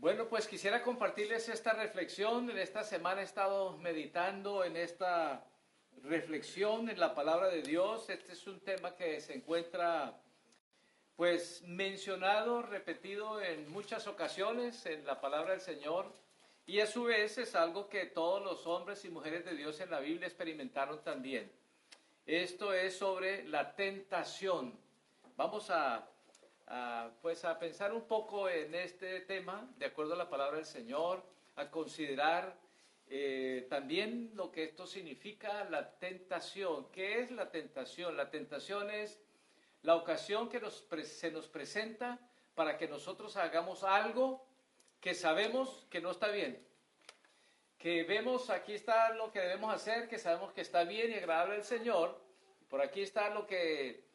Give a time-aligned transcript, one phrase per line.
[0.00, 2.48] Bueno, pues quisiera compartirles esta reflexión.
[2.50, 5.44] En esta semana he estado meditando en esta
[6.04, 8.08] reflexión en la palabra de Dios.
[8.08, 10.22] Este es un tema que se encuentra
[11.16, 16.14] pues mencionado, repetido en muchas ocasiones en la palabra del Señor.
[16.64, 19.90] Y a su vez es algo que todos los hombres y mujeres de Dios en
[19.90, 21.50] la Biblia experimentaron también.
[22.24, 24.78] Esto es sobre la tentación.
[25.36, 26.08] Vamos a
[27.22, 31.22] pues a pensar un poco en este tema, de acuerdo a la palabra del Señor,
[31.56, 32.56] a considerar
[33.10, 36.90] eh, también lo que esto significa, la tentación.
[36.92, 38.16] ¿Qué es la tentación?
[38.16, 39.18] La tentación es
[39.82, 42.18] la ocasión que nos, se nos presenta
[42.54, 44.44] para que nosotros hagamos algo
[45.00, 46.66] que sabemos que no está bien.
[47.78, 51.54] Que vemos, aquí está lo que debemos hacer, que sabemos que está bien y agradable
[51.54, 52.20] al Señor.
[52.68, 54.07] Por aquí está lo que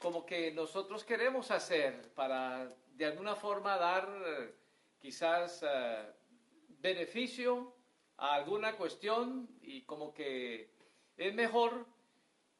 [0.00, 4.08] como que nosotros queremos hacer para de alguna forma dar
[4.98, 6.12] quizás eh,
[6.80, 7.74] beneficio
[8.16, 10.70] a alguna cuestión y como que
[11.16, 11.86] es mejor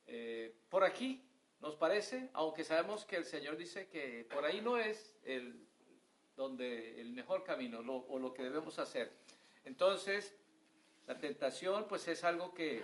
[0.06, 1.25] eh, por aquí,
[1.61, 5.67] nos parece, aunque sabemos que el Señor dice que por ahí no es el,
[6.36, 9.12] donde, el mejor camino o lo que debemos hacer.
[9.64, 10.34] Entonces,
[11.07, 12.83] la tentación pues es algo que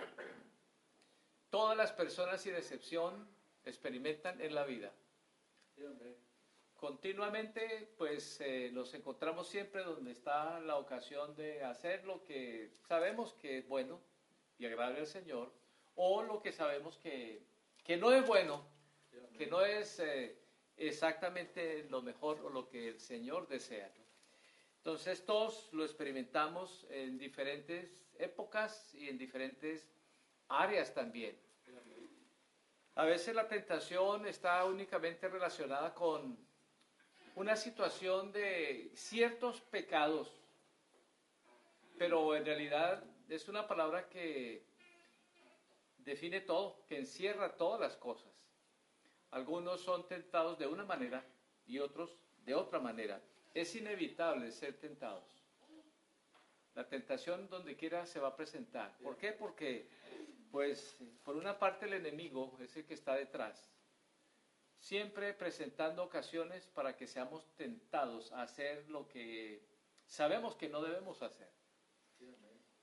[1.49, 3.27] todas las personas sin excepción
[3.69, 4.91] experimentan en la vida.
[6.75, 13.33] Continuamente, pues eh, nos encontramos siempre donde está la ocasión de hacer lo que sabemos
[13.33, 13.99] que es bueno
[14.59, 15.51] y agradable al Señor,
[15.95, 17.41] o lo que sabemos que,
[17.83, 18.63] que no es bueno,
[19.37, 20.37] que no es eh,
[20.77, 23.91] exactamente lo mejor o lo que el Señor desea.
[24.77, 29.89] Entonces, todos lo experimentamos en diferentes épocas y en diferentes
[30.47, 31.37] áreas también.
[32.97, 36.35] A veces la tentación está únicamente relacionada con
[37.35, 40.41] una situación de ciertos pecados,
[41.99, 44.65] pero en realidad es una palabra que
[45.99, 48.33] define todo, que encierra todas las cosas.
[49.29, 51.23] Algunos son tentados de una manera
[51.67, 53.21] y otros de otra manera.
[53.53, 55.45] Es inevitable ser tentados.
[56.73, 58.97] La tentación donde quiera se va a presentar.
[59.03, 59.33] ¿Por qué?
[59.33, 59.87] Porque
[60.51, 63.71] pues por una parte el enemigo es el que está detrás,
[64.79, 69.65] siempre presentando ocasiones para que seamos tentados a hacer lo que
[70.05, 71.51] sabemos que no debemos hacer.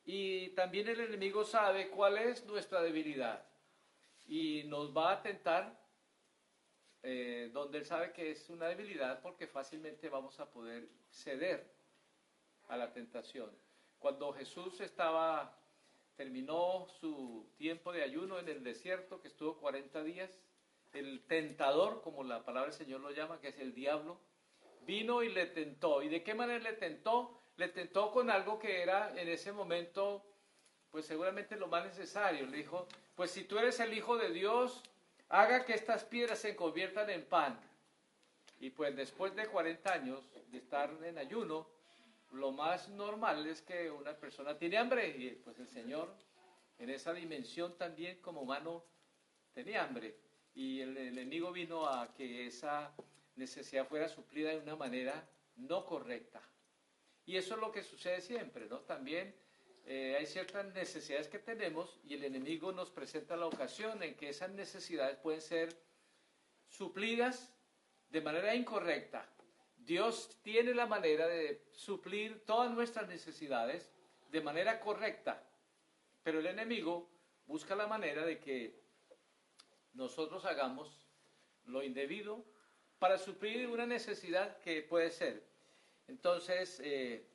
[0.04, 3.46] Y también el enemigo sabe cuál es nuestra debilidad
[4.26, 5.82] y nos va a tentar
[7.02, 11.70] eh, donde él sabe que es una debilidad porque fácilmente vamos a poder ceder
[12.68, 13.50] a la tentación.
[13.98, 15.63] Cuando Jesús estaba
[16.16, 20.38] terminó su tiempo de ayuno en el desierto, que estuvo 40 días.
[20.92, 24.20] El tentador, como la palabra del Señor lo llama, que es el diablo,
[24.82, 26.02] vino y le tentó.
[26.02, 27.40] ¿Y de qué manera le tentó?
[27.56, 30.24] Le tentó con algo que era en ese momento,
[30.90, 32.46] pues seguramente lo más necesario.
[32.46, 34.82] Le dijo, pues si tú eres el Hijo de Dios,
[35.28, 37.60] haga que estas piedras se conviertan en pan.
[38.60, 41.68] Y pues después de 40 años de estar en ayuno,
[42.34, 46.14] lo más normal es que una persona tiene hambre y pues el Señor
[46.78, 48.84] en esa dimensión también como humano
[49.52, 50.18] tenía hambre
[50.54, 52.94] y el, enemigo vino a que esa
[53.36, 56.42] necesidad fuera suplida de una manera no correcta.
[57.24, 58.80] Y eso es lo que sucede siempre, ¿no?
[58.80, 59.34] También
[59.86, 64.28] eh, hay ciertas necesidades que tenemos y el enemigo nos presenta la ocasión en que
[64.28, 65.76] esas necesidades pueden ser
[66.68, 67.52] suplidas
[68.10, 69.33] de manera incorrecta
[69.84, 73.92] Dios tiene la manera de suplir todas nuestras necesidades
[74.30, 75.42] de manera correcta,
[76.22, 77.10] pero el enemigo
[77.46, 78.80] busca la manera de que
[79.92, 81.06] nosotros hagamos
[81.66, 82.44] lo indebido
[82.98, 85.46] para suplir una necesidad que puede ser.
[86.08, 87.26] Entonces, eh,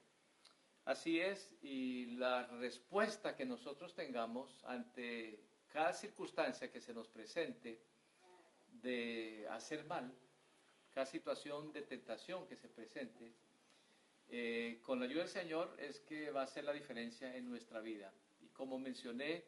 [0.86, 5.40] así es, y la respuesta que nosotros tengamos ante
[5.72, 7.80] cada circunstancia que se nos presente
[8.82, 10.12] de hacer mal,
[10.94, 13.34] cada situación de tentación que se presente,
[14.28, 17.80] eh, con la ayuda del Señor es que va a hacer la diferencia en nuestra
[17.80, 18.14] vida.
[18.42, 19.44] Y como mencioné,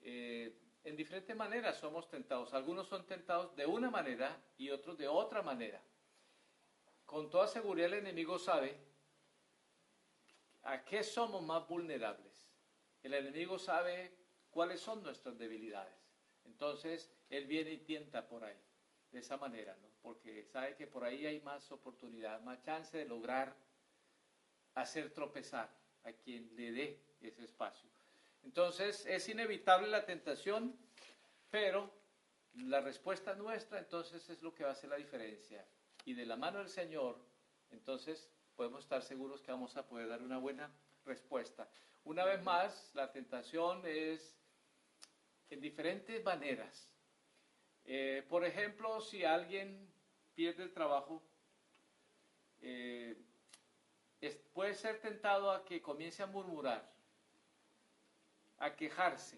[0.00, 0.54] eh,
[0.84, 2.52] en diferentes maneras somos tentados.
[2.54, 5.82] Algunos son tentados de una manera y otros de otra manera.
[7.06, 8.76] Con toda seguridad el enemigo sabe
[10.62, 12.50] a qué somos más vulnerables.
[13.02, 14.12] El enemigo sabe
[14.50, 15.94] cuáles son nuestras debilidades.
[16.44, 18.56] Entonces, él viene y tienta por ahí,
[19.10, 19.88] de esa manera, ¿no?
[20.08, 23.54] Porque sabe que por ahí hay más oportunidad, más chance de lograr
[24.74, 25.68] hacer tropezar
[26.04, 27.90] a quien le dé ese espacio.
[28.42, 30.74] Entonces es inevitable la tentación,
[31.50, 31.92] pero
[32.54, 35.62] la respuesta nuestra entonces es lo que va a hacer la diferencia.
[36.06, 37.18] Y de la mano del Señor,
[37.70, 40.72] entonces podemos estar seguros que vamos a poder dar una buena
[41.04, 41.68] respuesta.
[42.04, 44.38] Una vez más, la tentación es
[45.50, 46.88] en diferentes maneras.
[47.84, 49.97] Eh, por ejemplo, si alguien
[50.38, 51.20] pierde el trabajo,
[52.62, 53.20] eh,
[54.54, 56.88] puede ser tentado a que comience a murmurar,
[58.58, 59.36] a quejarse.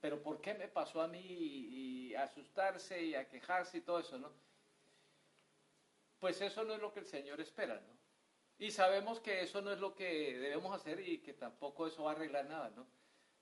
[0.00, 1.20] Pero ¿por qué me pasó a mí?
[1.20, 4.32] Y, a asustarse y a quejarse y todo eso, ¿no?
[6.18, 7.94] Pues eso no es lo que el Señor espera, ¿no?
[8.58, 12.12] Y sabemos que eso no es lo que debemos hacer y que tampoco eso va
[12.12, 12.86] a arreglar nada, ¿no?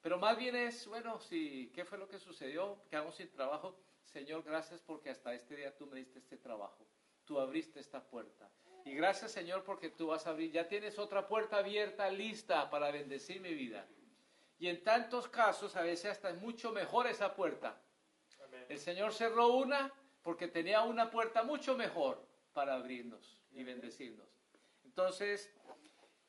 [0.03, 2.83] Pero más bien es, bueno, si, ¿qué fue lo que sucedió?
[2.91, 3.79] Quedamos sin trabajo.
[4.13, 6.87] Señor, gracias porque hasta este día tú me diste este trabajo.
[7.25, 8.51] Tú abriste esta puerta.
[8.87, 10.51] Y gracias, Señor, porque tú vas a abrir.
[10.51, 13.87] Ya tienes otra puerta abierta, lista para bendecir mi vida.
[14.59, 17.81] Y en tantos casos, a veces hasta es mucho mejor esa puerta.
[18.69, 24.27] El Señor cerró una porque tenía una puerta mucho mejor para abrirnos y bendecirnos.
[24.85, 25.55] Entonces,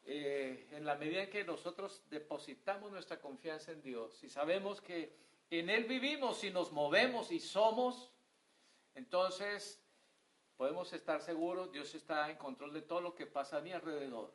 [0.03, 5.28] eh, en la medida en que nosotros depositamos nuestra confianza en Dios y sabemos que
[5.49, 8.11] en Él vivimos y nos movemos y somos,
[8.95, 9.83] entonces
[10.57, 14.33] podemos estar seguros, Dios está en control de todo lo que pasa a mi alrededor.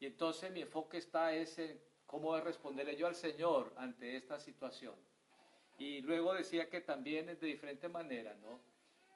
[0.00, 4.94] Y entonces mi enfoque está en cómo responderle yo al Señor ante esta situación.
[5.78, 8.60] Y luego decía que también de diferente manera, ¿no?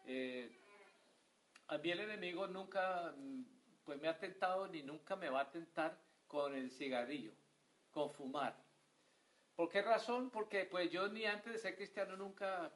[0.06, 0.50] Eh,
[1.68, 3.44] a mí el enemigo nunca mm,
[3.84, 7.32] pues me ha tentado ni nunca me va a tentar con el cigarrillo,
[7.90, 8.56] con fumar.
[9.56, 10.30] ¿Por qué razón?
[10.30, 12.72] Porque pues yo ni antes de ser cristiano nunca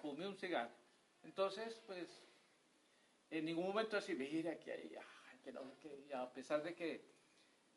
[0.00, 0.74] fumé un cigarro.
[1.22, 2.08] Entonces, pues
[3.30, 4.96] en ningún momento así, mira que hay,
[5.42, 5.60] que no,
[6.14, 7.04] a pesar de que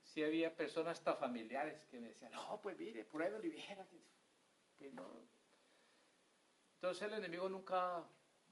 [0.03, 3.87] sí había personas hasta familiares que me decían, no, pues mire, pruébelo y viera.
[4.77, 5.27] Que no.
[6.75, 8.03] Entonces el enemigo nunca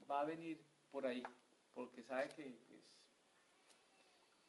[0.09, 1.23] va a venir por ahí,
[1.73, 2.81] porque sabe que pues,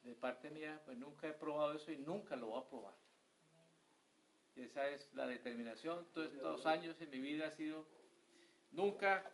[0.03, 3.08] de parte mía, pues nunca he probado eso y nunca lo voy a probar.
[4.59, 6.07] Esa es la determinación.
[6.13, 7.87] Todos estos años en mi vida ha sido,
[8.73, 9.31] nunca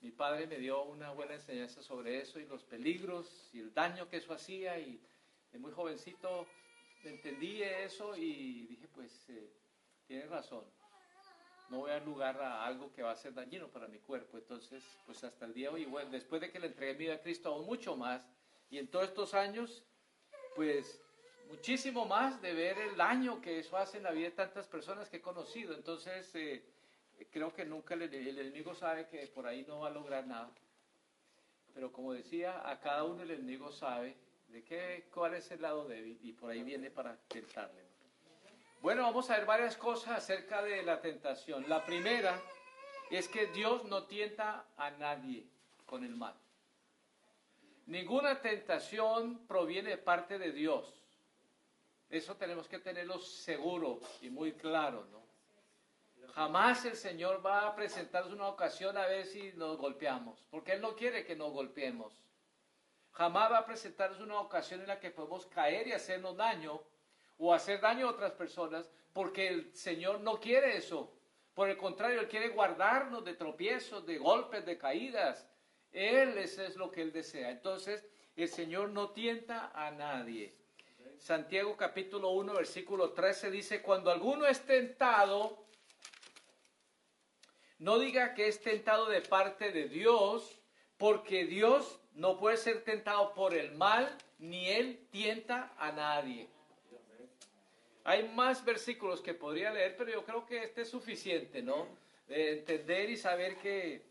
[0.00, 4.08] mi padre me dio una buena enseñanza sobre eso y los peligros y el daño
[4.08, 5.00] que eso hacía y
[5.52, 6.46] de muy jovencito
[7.04, 9.50] entendí eso y dije pues eh,
[10.06, 10.64] tiene razón
[11.70, 14.36] no voy a dar lugar a algo que va a ser dañino para mi cuerpo.
[14.36, 17.14] Entonces pues hasta el día de hoy bueno después de que le entregué mi vida
[17.14, 18.28] a Cristo aún mucho más.
[18.70, 19.84] Y en todos estos años
[20.54, 21.00] pues
[21.48, 25.08] muchísimo más de ver el daño que eso hace en la vida de tantas personas
[25.08, 26.64] que he conocido entonces eh,
[27.30, 30.50] creo que nunca el, enemigo sabe que por ahí no va a lograr nada.
[31.74, 34.16] Pero como decía, a cada uno el enemigo sabe
[34.48, 37.82] de qué, cuál es el lado débil y por ahí viene para tentarle.
[38.80, 41.68] Bueno, vamos a ver varias cosas acerca de la tentación.
[41.68, 42.40] La primera
[43.10, 45.46] es que Dios no tienta a nadie
[45.86, 46.34] con el mal.
[47.86, 51.03] Ninguna tentación proviene de parte de Dios.
[52.14, 55.24] Eso tenemos que tenerlo seguro y muy claro, ¿no?
[56.34, 60.80] Jamás el Señor va a presentarnos una ocasión a ver si nos golpeamos, porque Él
[60.80, 62.16] no quiere que nos golpeemos.
[63.10, 66.80] Jamás va a presentarnos una ocasión en la que podemos caer y hacernos daño
[67.36, 71.12] o hacer daño a otras personas, porque el Señor no quiere eso.
[71.52, 75.48] Por el contrario, Él quiere guardarnos de tropiezos, de golpes, de caídas.
[75.90, 77.50] Él, eso es lo que Él desea.
[77.50, 78.06] Entonces,
[78.36, 80.62] el Señor no tienta a nadie.
[81.24, 85.56] Santiago capítulo 1, versículo 13 dice, cuando alguno es tentado,
[87.78, 90.60] no diga que es tentado de parte de Dios,
[90.98, 96.46] porque Dios no puede ser tentado por el mal, ni Él tienta a nadie.
[98.04, 101.88] Hay más versículos que podría leer, pero yo creo que este es suficiente, ¿no?
[102.28, 104.02] De entender y saber que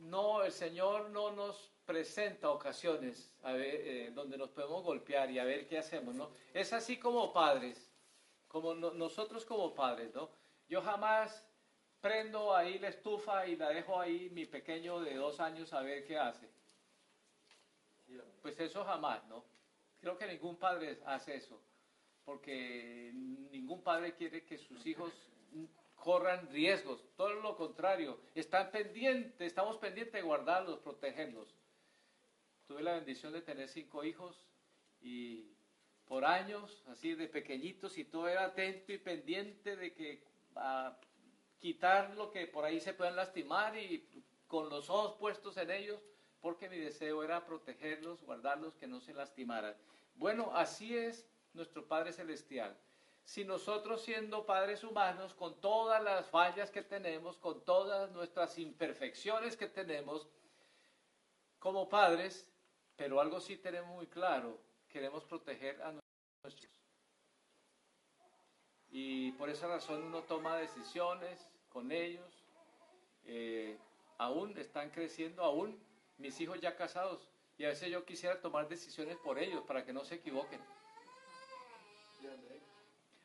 [0.00, 5.66] no, el Señor no nos presenta ocasiones eh, donde nos podemos golpear y a ver
[5.66, 6.30] qué hacemos, ¿no?
[6.54, 7.90] Es así como padres,
[8.46, 10.30] como nosotros como padres, ¿no?
[10.68, 11.44] Yo jamás
[12.00, 16.06] prendo ahí la estufa y la dejo ahí mi pequeño de dos años a ver
[16.06, 16.48] qué hace.
[18.40, 19.44] Pues eso jamás, ¿no?
[20.00, 21.60] Creo que ningún padre hace eso,
[22.24, 23.10] porque
[23.50, 25.12] ningún padre quiere que sus hijos
[25.96, 31.52] corran riesgos, todo lo contrario, están pendientes, estamos pendientes de guardarlos, protegerlos.
[32.70, 34.44] Tuve la bendición de tener cinco hijos
[35.00, 35.56] y
[36.06, 40.22] por años, así de pequeñitos, y todo era atento y pendiente de que
[40.54, 40.96] ah,
[41.58, 44.08] quitar lo que por ahí se puedan lastimar y
[44.46, 46.00] con los ojos puestos en ellos,
[46.40, 49.74] porque mi deseo era protegerlos, guardarlos, que no se lastimaran.
[50.14, 52.78] Bueno, así es nuestro Padre Celestial.
[53.24, 59.56] Si nosotros siendo padres humanos, con todas las fallas que tenemos, con todas nuestras imperfecciones
[59.56, 60.28] que tenemos,
[61.58, 62.49] como padres,
[63.00, 64.58] Pero algo sí tenemos muy claro,
[64.90, 65.90] queremos proteger a
[66.44, 66.70] nuestros.
[68.90, 72.44] Y por esa razón uno toma decisiones con ellos.
[73.24, 73.78] Eh,
[74.18, 75.82] aún están creciendo, aún
[76.18, 77.26] mis hijos ya casados.
[77.56, 80.60] Y a veces yo quisiera tomar decisiones por ellos para que no se equivoquen.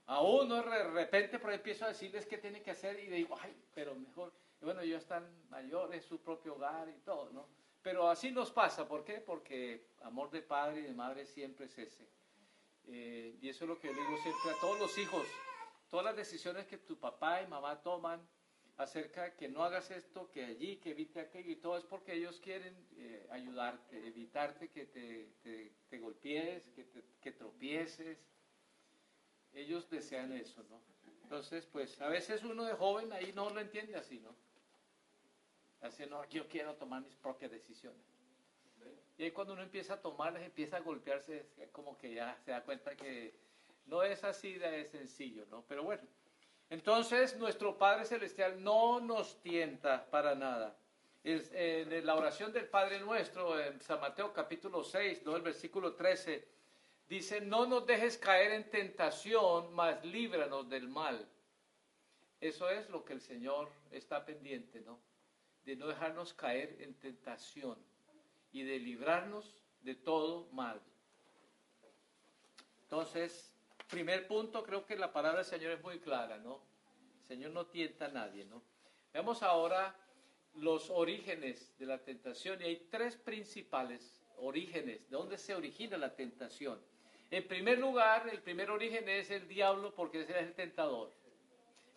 [0.06, 3.54] Aún no de repente pero empiezo a decirles qué tienen que hacer y digo, ay,
[3.74, 4.32] pero mejor.
[4.62, 7.65] Bueno, ellos están mayores, su propio hogar y todo, ¿no?
[7.86, 9.20] Pero así nos pasa, ¿por qué?
[9.20, 12.10] Porque amor de padre y de madre siempre es ese.
[12.88, 15.28] Eh, y eso es lo que yo digo siempre a todos los hijos.
[15.92, 18.28] Todas las decisiones que tu papá y mamá toman
[18.78, 22.14] acerca de que no hagas esto, que allí, que evite aquello y todo, es porque
[22.14, 26.88] ellos quieren eh, ayudarte, evitarte que te, te, golpees, que,
[27.22, 28.18] que tropieces.
[29.54, 30.82] Ellos desean eso, ¿no?
[31.22, 34.36] Entonces, pues a veces uno de joven ahí no lo entiende así, ¿no?
[35.86, 38.02] Así, no, yo quiero tomar mis propias decisiones.
[39.18, 42.64] Y ahí cuando uno empieza a tomarlas, empieza a golpearse, como que ya se da
[42.64, 43.34] cuenta que
[43.86, 45.64] no es así de sencillo, ¿no?
[45.68, 46.02] Pero bueno,
[46.70, 50.76] entonces nuestro Padre Celestial no nos tienta para nada.
[51.24, 55.36] En la oración del Padre Nuestro, en San Mateo capítulo 6, ¿no?
[55.36, 56.48] el versículo 13,
[57.08, 61.28] dice, no nos dejes caer en tentación, mas líbranos del mal.
[62.42, 65.00] Eso es lo que el Señor está pendiente, ¿no?
[65.66, 67.78] De no dejarnos caer en tentación
[68.52, 70.82] y de librarnos de todo mal.
[72.84, 73.54] Entonces,
[73.90, 76.62] primer punto, creo que la palabra del Señor es muy clara, ¿no?
[77.22, 78.62] El Señor no tienta a nadie, ¿no?
[79.12, 79.96] Veamos ahora
[80.56, 86.16] los orígenes de la tentación y hay tres principales orígenes de dónde se origina la
[86.16, 86.80] tentación.
[87.32, 91.12] En primer lugar, el primer origen es el diablo porque ese es el tentador.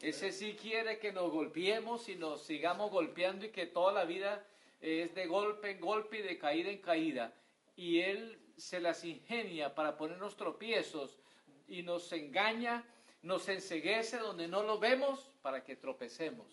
[0.00, 4.46] Ese sí quiere que nos golpeemos y nos sigamos golpeando y que toda la vida
[4.80, 7.34] es de golpe en golpe y de caída en caída.
[7.74, 11.18] Y él se las ingenia para ponernos tropiezos
[11.66, 12.84] y nos engaña,
[13.22, 16.46] nos enseguece donde no lo vemos para que tropecemos.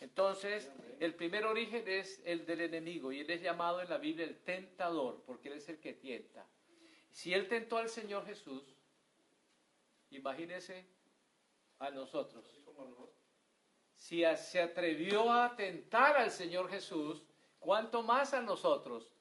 [0.00, 4.26] Entonces, el primer origen es el del enemigo y él es llamado en la Biblia
[4.26, 6.46] el tentador, porque él es el que tienta.
[7.10, 8.62] Si él tentó al Señor Jesús,
[10.10, 10.84] imagínese
[11.78, 12.44] a nosotros.
[13.94, 17.24] Si se atrevió a tentar al Señor Jesús,
[17.58, 19.12] ¿cuánto más a nosotros?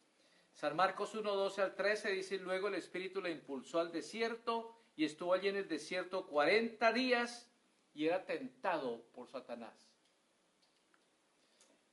[0.54, 5.04] San Marcos 1, 12 al 13 dice, luego el Espíritu le impulsó al desierto y
[5.06, 7.52] estuvo allí en el desierto 40 días
[7.94, 9.90] y era tentado por Satanás.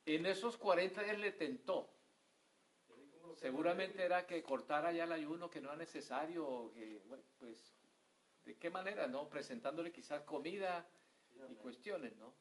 [0.04, 1.88] En esos 40 días le tentó.
[3.36, 6.72] Seguramente era que cortara ya el ayuno que no era necesario,
[7.38, 7.74] pues,
[8.44, 9.28] ¿de qué manera, no?
[9.28, 10.86] Presentándole quizás comida
[11.50, 12.34] y cuestiones, ¿no?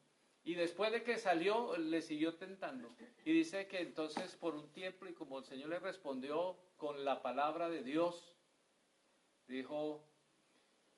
[0.44, 2.88] Y después de que salió, le siguió tentando.
[3.24, 7.22] Y dice que entonces por un tiempo, y como el Señor le respondió con la
[7.22, 8.34] palabra de Dios,
[9.46, 10.04] dijo,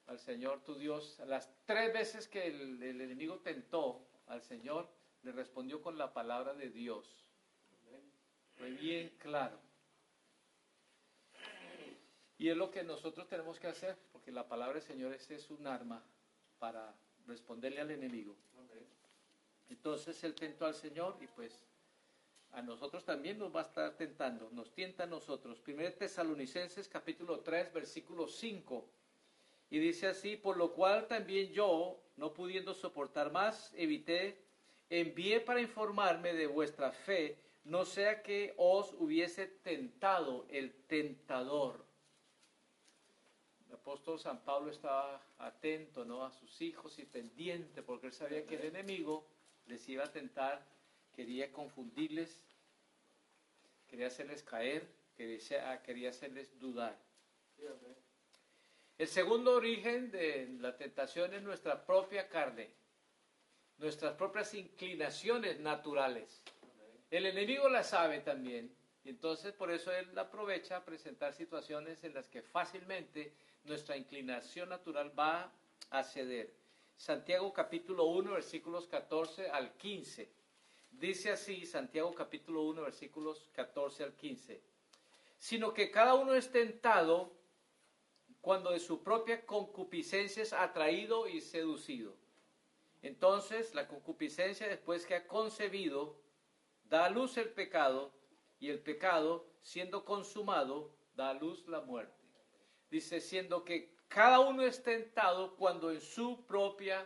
[0.07, 1.19] al Señor tu Dios.
[1.27, 4.89] Las tres veces que el, enemigo tentó al Señor,
[5.23, 7.29] le respondió con la palabra de Dios.
[8.57, 9.59] Fue bien claro.
[12.39, 15.67] Y es lo que nosotros tenemos que hacer, porque la palabra del Señor es un
[15.67, 16.03] arma
[16.59, 18.35] para responderle al enemigo.
[19.69, 21.67] Entonces él tentó al Señor y pues
[22.53, 25.61] a nosotros también nos va a estar tentando, nos tienta a nosotros.
[25.61, 28.89] Primero Tesalonicenses capítulo 3 versículo 5
[29.69, 34.43] y dice así, por lo cual también yo, no pudiendo soportar más, evité,
[34.89, 41.85] envié para informarme de vuestra fe, no sea que os hubiese tentado el tentador.
[43.75, 46.25] El apóstol San Pablo estaba atento ¿no?
[46.25, 49.27] a sus hijos y pendiente, porque él sabía que el enemigo
[49.67, 50.65] les iba a tentar,
[51.13, 52.41] quería confundirles,
[53.89, 56.97] quería hacerles caer, quería, quería hacerles dudar.
[58.97, 62.71] El segundo origen de la tentación es nuestra propia carne,
[63.79, 66.45] nuestras propias inclinaciones naturales.
[67.11, 72.15] El enemigo la sabe también, y entonces por eso él aprovecha a presentar situaciones en
[72.15, 75.53] las que fácilmente nuestra inclinación natural va
[75.91, 76.55] a ceder.
[76.97, 80.31] Santiago capítulo 1, versículos 14 al 15.
[80.93, 84.61] Dice así, Santiago capítulo 1, versículos 14 al 15.
[85.39, 87.33] Sino que cada uno es tentado
[88.41, 92.15] cuando de su propia concupiscencia es atraído y seducido.
[93.03, 96.17] Entonces la concupiscencia después que ha concebido
[96.85, 98.13] da a luz el pecado
[98.61, 102.24] y el pecado siendo consumado da a luz la muerte.
[102.95, 107.05] Dice siendo que cada uno es tentado cuando en su propia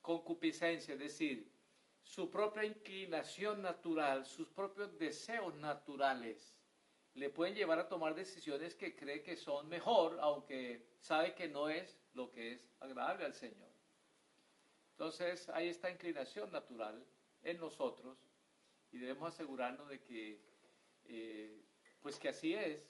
[0.00, 1.48] concupiscencia, es decir,
[2.02, 6.52] su propia inclinación natural, sus propios deseos naturales,
[7.14, 11.68] le pueden llevar a tomar decisiones que cree que son mejor, aunque sabe que no
[11.68, 13.70] es lo que es agradable al Señor.
[14.90, 17.06] Entonces hay esta inclinación natural
[17.44, 18.18] en nosotros
[18.90, 20.40] y debemos asegurarnos de que,
[21.04, 21.62] eh,
[22.00, 22.89] pues que así es,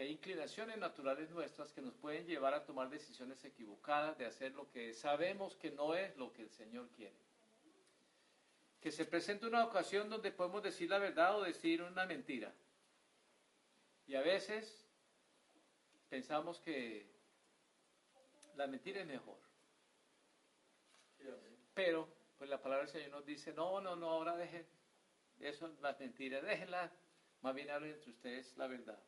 [0.00, 4.70] hay inclinaciones naturales nuestras que nos pueden llevar a tomar decisiones equivocadas, de hacer lo
[4.70, 7.16] que sabemos que no es lo que el Señor quiere.
[8.80, 12.54] Que se presente una ocasión donde podemos decir la verdad o decir una mentira.
[14.06, 14.86] Y a veces
[16.08, 17.06] pensamos que
[18.56, 19.38] la mentira es mejor.
[21.74, 24.66] Pero, pues la palabra del Señor nos dice, no, no, no, ahora dejen
[25.40, 26.90] eso, las mentiras, déjenlas,
[27.42, 28.98] más bien hablen entre ustedes la verdad.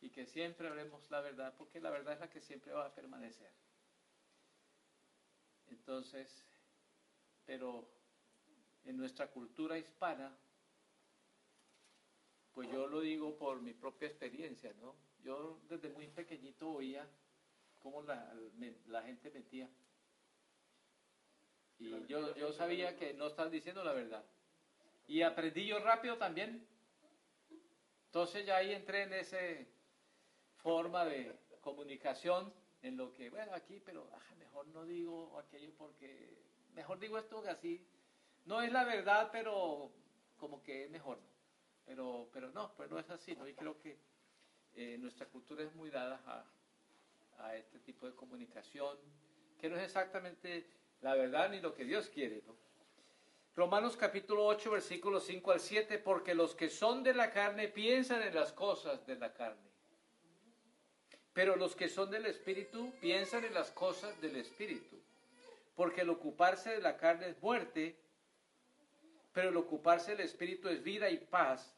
[0.00, 2.94] Y que siempre hablemos la verdad, porque la verdad es la que siempre va a
[2.94, 3.52] permanecer.
[5.68, 6.44] Entonces,
[7.44, 7.88] pero
[8.84, 10.36] en nuestra cultura hispana,
[12.52, 14.94] pues yo lo digo por mi propia experiencia, ¿no?
[15.22, 17.06] Yo desde muy pequeñito oía
[17.78, 18.34] cómo la,
[18.86, 19.68] la gente metía.
[21.78, 24.24] Y yo, yo sabía que no estaban diciendo la verdad.
[25.06, 26.66] Y aprendí yo rápido también.
[28.06, 29.38] Entonces ya ahí entré en esa
[30.62, 32.52] forma de comunicación,
[32.82, 36.38] en lo que, bueno, aquí, pero ah, mejor no digo aquello porque,
[36.74, 37.86] mejor digo esto que así.
[38.46, 39.92] No es la verdad, pero
[40.38, 41.18] como que es mejor.
[41.84, 43.46] Pero, pero no, pues no es así, ¿no?
[43.46, 43.98] Y creo que
[44.74, 48.96] eh, nuestra cultura es muy dada a, a, este tipo de comunicación,
[49.58, 50.66] que no es exactamente
[51.02, 52.56] la verdad ni lo que Dios quiere, ¿no?
[53.56, 58.22] Romanos capítulo 8, versículos 5 al 7, porque los que son de la carne piensan
[58.22, 59.69] en las cosas de la carne,
[61.32, 64.96] pero los que son del Espíritu piensan en las cosas del Espíritu,
[65.76, 67.96] porque el ocuparse de la carne es muerte,
[69.32, 71.74] pero el ocuparse del Espíritu es vida y paz,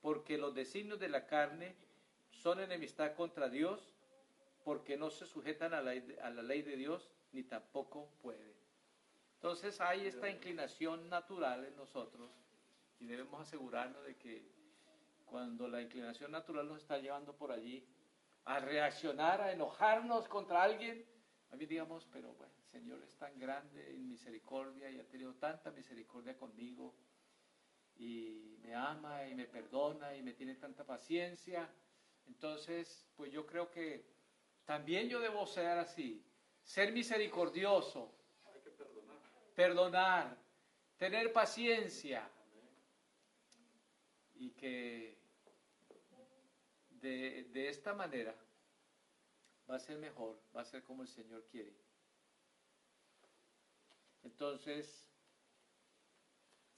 [0.00, 1.74] porque los designios de la carne
[2.30, 3.92] son enemistad contra Dios,
[4.64, 8.54] porque no se sujetan a la, a la ley de Dios, ni tampoco pueden.
[9.34, 12.30] Entonces hay esta inclinación natural en nosotros
[12.98, 14.42] y debemos asegurarnos de que
[15.26, 17.84] cuando la inclinación natural nos está llevando por allí
[18.46, 21.04] a reaccionar, a enojarnos contra alguien,
[21.50, 25.34] a mí digamos, pero bueno, el Señor es tan grande en misericordia y ha tenido
[25.34, 26.94] tanta misericordia conmigo
[27.96, 31.68] y me ama y me perdona y me tiene tanta paciencia.
[32.26, 34.06] Entonces, pues yo creo que
[34.64, 36.24] también yo debo ser así,
[36.62, 38.12] ser misericordioso,
[38.76, 39.16] perdonar.
[39.54, 40.38] perdonar,
[40.96, 42.28] tener paciencia
[44.34, 45.18] y que
[47.00, 48.34] de, de esta manera
[49.68, 51.74] va a ser mejor, va a ser como el Señor quiere.
[54.22, 55.06] Entonces,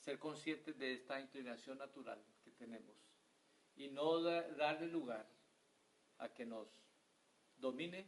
[0.00, 2.96] ser conscientes de esta inclinación natural que tenemos
[3.76, 5.26] y no darle lugar
[6.18, 6.68] a que nos
[7.56, 8.06] domine,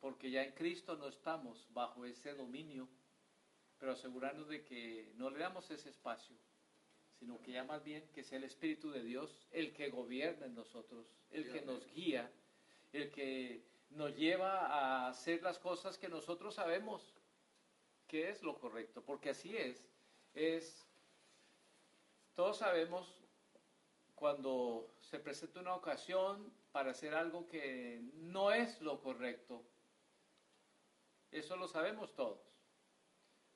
[0.00, 2.88] porque ya en Cristo no estamos bajo ese dominio,
[3.78, 6.36] pero asegurarnos de que no le damos ese espacio,
[7.22, 10.56] sino que ya más bien que sea el Espíritu de Dios el que gobierna en
[10.56, 12.28] nosotros, el que nos guía,
[12.92, 17.14] el que nos lleva a hacer las cosas que nosotros sabemos
[18.08, 19.86] que es lo correcto, porque así es,
[20.34, 20.84] es
[22.34, 23.22] todos sabemos
[24.16, 29.62] cuando se presenta una ocasión para hacer algo que no es lo correcto.
[31.30, 32.51] Eso lo sabemos todos.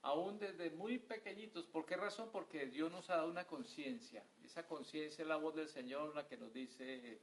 [0.06, 1.66] Aún desde muy pequeñitos.
[1.66, 2.30] ¿Por qué razón?
[2.30, 4.24] Porque Dios nos ha dado una conciencia.
[4.44, 7.20] Esa conciencia es la voz del Señor la que nos dice,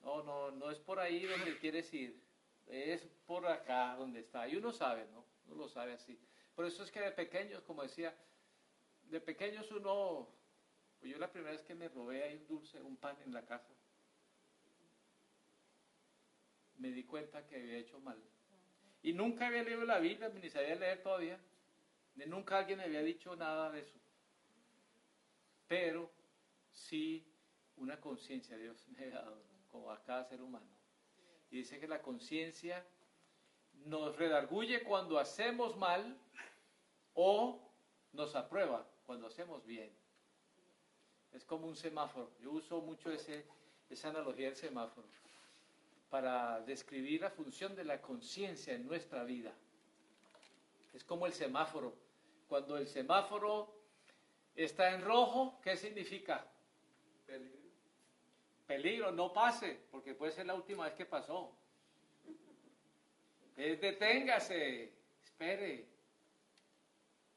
[0.00, 2.18] no, no, no es por ahí donde quieres ir.
[2.66, 4.48] Es por acá donde está.
[4.48, 5.26] Y uno sabe, ¿no?
[5.48, 6.18] Uno lo sabe así.
[6.54, 8.16] Por eso es que de pequeños, como decía,
[9.02, 10.30] de pequeños uno,
[10.98, 13.44] pues yo la primera vez que me robé ahí un dulce, un pan en la
[13.44, 13.74] casa,
[16.78, 18.18] me di cuenta que había hecho mal.
[19.02, 21.38] Y nunca había leído la Biblia, ni sabía leer todavía,
[22.24, 23.98] nunca alguien me había dicho nada de eso.
[25.68, 26.10] Pero
[26.72, 27.26] sí
[27.76, 30.66] una conciencia Dios me ha dado, como a cada ser humano.
[31.50, 32.84] Y dice que la conciencia
[33.84, 36.16] nos redarguye cuando hacemos mal
[37.14, 37.60] o
[38.12, 39.90] nos aprueba cuando hacemos bien.
[41.32, 42.30] Es como un semáforo.
[42.40, 43.44] Yo uso mucho ese,
[43.90, 45.06] esa analogía del semáforo
[46.10, 49.52] para describir la función de la conciencia en nuestra vida.
[50.94, 51.94] Es como el semáforo.
[52.48, 53.74] Cuando el semáforo
[54.54, 56.46] está en rojo, ¿qué significa?
[57.26, 57.56] Peligro.
[58.66, 61.56] Peligro, no pase, porque puede ser la última vez que pasó.
[63.56, 64.92] deténgase,
[65.24, 65.86] espere,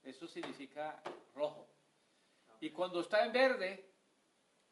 [0.03, 1.01] eso significa
[1.35, 1.67] rojo.
[2.61, 3.85] Y cuando está en verde,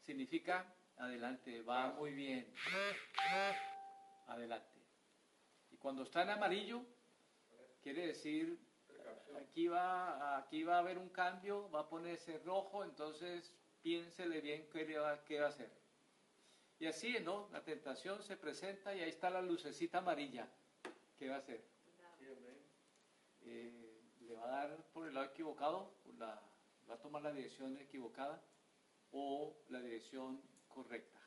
[0.02, 2.52] significa adelante, va muy bien.
[4.26, 4.78] Adelante.
[5.70, 6.82] Y cuando está en amarillo,
[7.82, 8.58] quiere decir
[9.40, 14.68] aquí va, aquí va a haber un cambio, va a ponerse rojo, entonces piénsele bien
[14.70, 15.70] qué, va, qué va a hacer.
[16.78, 17.48] Y así, ¿no?
[17.52, 20.48] La tentación se presenta y ahí está la lucecita amarilla.
[21.18, 21.64] ¿Qué va a hacer?
[23.42, 25.94] Eh, ¿Le va a dar por el lado equivocado?
[26.18, 26.40] La,
[26.88, 28.42] ¿Va a tomar la dirección equivocada?
[29.10, 31.18] ¿O la dirección correcta?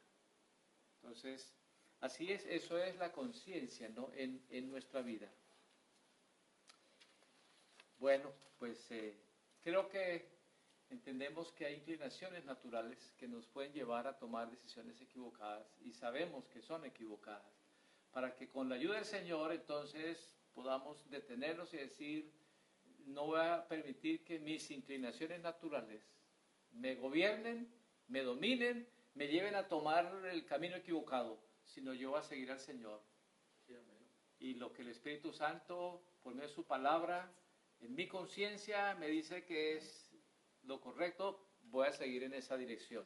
[0.96, 1.54] Entonces,
[2.00, 4.12] así es, eso es la conciencia, ¿no?
[4.14, 5.30] En, en nuestra vida.
[8.02, 9.16] Bueno, pues eh,
[9.62, 10.28] creo que
[10.90, 16.48] entendemos que hay inclinaciones naturales que nos pueden llevar a tomar decisiones equivocadas y sabemos
[16.48, 17.46] que son equivocadas,
[18.12, 22.34] para que con la ayuda del Señor entonces podamos detenernos y decir,
[23.06, 26.02] no voy a permitir que mis inclinaciones naturales
[26.72, 27.72] me gobiernen,
[28.08, 32.60] me dominen, me lleven a tomar el camino equivocado, sino yo voy a seguir al
[32.60, 33.00] Señor.
[34.40, 37.32] Y lo que el Espíritu Santo, por medio de su palabra,
[37.82, 40.12] en mi conciencia me dice que es
[40.64, 43.06] lo correcto, voy a seguir en esa dirección.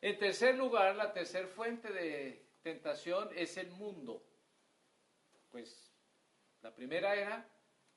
[0.00, 4.24] En tercer lugar, la tercera fuente de tentación es el mundo.
[5.50, 5.94] Pues
[6.62, 7.48] la primera era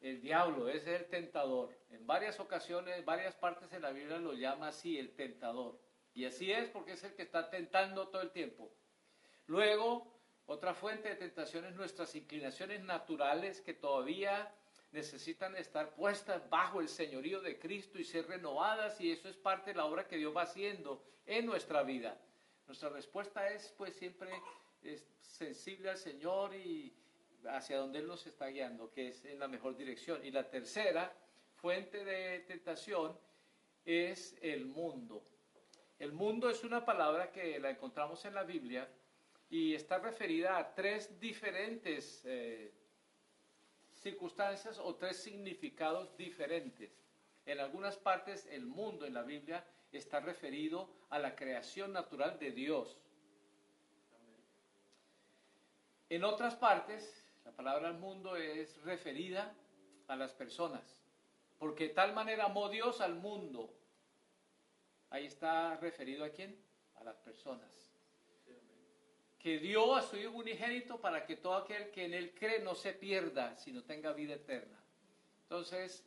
[0.02, 1.76] el diablo, ese es el tentador.
[1.90, 5.80] En varias ocasiones, varias partes de la Biblia lo llama así, el tentador.
[6.14, 8.72] Y así es porque es el que está tentando todo el tiempo.
[9.48, 10.16] Luego,
[10.46, 14.54] otra fuente de tentación es nuestras inclinaciones naturales que todavía
[14.92, 19.72] necesitan estar puestas bajo el señorío de Cristo y ser renovadas y eso es parte
[19.72, 22.18] de la obra que Dios va haciendo en nuestra vida.
[22.68, 24.30] Nuestra respuesta es pues siempre
[25.22, 26.94] sensible al Señor y
[27.48, 30.26] hacia donde Él nos está guiando, que es en la mejor dirección.
[30.26, 31.14] Y la tercera
[31.56, 33.18] fuente de tentación
[33.86, 35.24] es el mundo.
[36.00, 38.90] El mundo es una palabra que la encontramos en la Biblia
[39.50, 42.74] y está referida a tres diferentes eh,
[44.06, 46.92] circunstancias o tres significados diferentes.
[47.44, 52.52] En algunas partes el mundo en la Biblia está referido a la creación natural de
[52.52, 53.00] Dios.
[56.08, 59.52] En otras partes, la palabra mundo es referida
[60.08, 60.84] a las personas,
[61.58, 63.74] porque de tal manera amó Dios al mundo.
[65.10, 66.56] Ahí está referido a quién?
[66.98, 67.85] A las personas
[69.46, 72.74] que dio a su Hijo unigénito para que todo aquel que en Él cree no
[72.74, 74.84] se pierda, sino tenga vida eterna.
[75.44, 76.04] Entonces,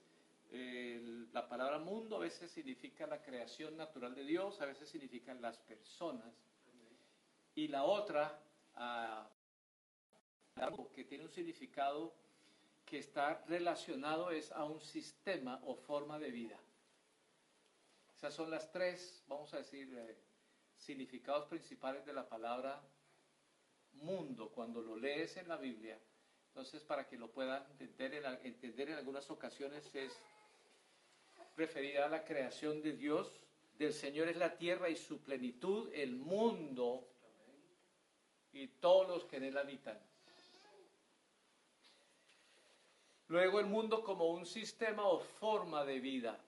[1.30, 5.56] la palabra mundo a veces significa la creación natural de Dios, a veces significan las
[5.60, 6.34] personas.
[7.54, 8.42] Y la otra,
[8.74, 9.30] ah,
[10.92, 12.16] que tiene un significado
[12.84, 16.58] que está relacionado es a un sistema o forma de vida.
[18.16, 20.18] Esas son las tres, vamos a decir, eh,
[20.76, 22.82] significados principales de la palabra
[23.98, 25.98] mundo cuando lo lees en la Biblia,
[26.48, 30.12] entonces para que lo puedan entender en, entender en algunas ocasiones es
[31.56, 33.44] referida a la creación de Dios,
[33.78, 37.08] del Señor es la tierra y su plenitud, el mundo
[38.52, 39.98] y todos los que en él habitan.
[43.28, 46.40] Luego el mundo como un sistema o forma de vida.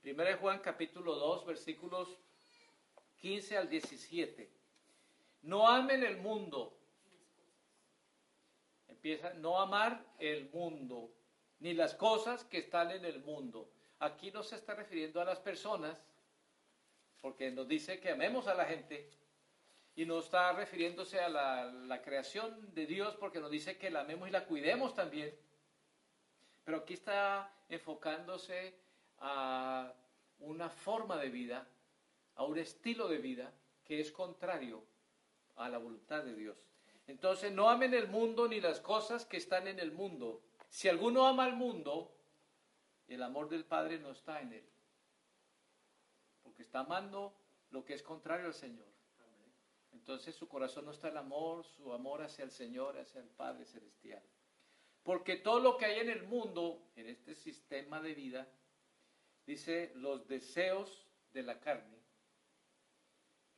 [0.00, 2.16] Primera de Juan capítulo 2 versículos
[3.20, 4.57] 15 al 17.
[5.42, 6.76] No amen el mundo.
[8.88, 11.12] Empieza, no amar el mundo,
[11.60, 13.70] ni las cosas que están en el mundo.
[14.00, 16.02] Aquí no se está refiriendo a las personas,
[17.20, 19.08] porque nos dice que amemos a la gente,
[19.94, 24.00] y no está refiriéndose a la, la creación de Dios, porque nos dice que la
[24.00, 25.34] amemos y la cuidemos también.
[26.64, 28.74] Pero aquí está enfocándose
[29.18, 29.92] a
[30.40, 31.66] una forma de vida,
[32.36, 33.52] a un estilo de vida
[33.84, 34.84] que es contrario
[35.58, 36.56] a la voluntad de Dios.
[37.06, 40.42] Entonces, no amen el mundo ni las cosas que están en el mundo.
[40.68, 42.14] Si alguno ama al mundo,
[43.06, 44.68] el amor del Padre no está en él.
[46.42, 47.34] Porque está amando
[47.70, 48.86] lo que es contrario al Señor.
[49.92, 53.28] Entonces su corazón no está en el amor, su amor hacia el Señor, hacia el
[53.28, 54.22] Padre Celestial.
[55.02, 58.48] Porque todo lo que hay en el mundo, en este sistema de vida,
[59.46, 61.97] dice los deseos de la carne,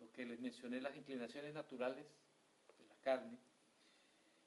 [0.00, 2.06] lo que les mencioné, las inclinaciones naturales
[2.78, 3.38] de la carne,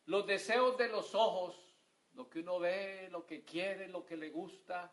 [0.05, 1.55] los deseos de los ojos,
[2.13, 4.91] lo que uno ve, lo que quiere, lo que le gusta,